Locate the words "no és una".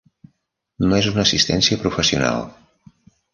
0.85-1.25